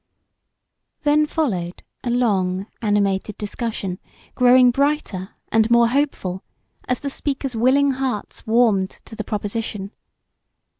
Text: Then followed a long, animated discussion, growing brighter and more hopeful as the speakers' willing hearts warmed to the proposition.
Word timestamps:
Then 1.03 1.27
followed 1.27 1.83
a 2.03 2.09
long, 2.09 2.65
animated 2.81 3.37
discussion, 3.37 3.99
growing 4.33 4.71
brighter 4.71 5.35
and 5.49 5.69
more 5.69 5.89
hopeful 5.89 6.43
as 6.87 7.01
the 7.01 7.09
speakers' 7.11 7.55
willing 7.55 7.91
hearts 7.91 8.47
warmed 8.47 8.97
to 9.05 9.15
the 9.15 9.23
proposition. 9.23 9.91